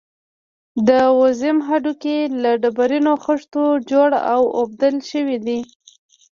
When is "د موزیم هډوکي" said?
0.87-2.17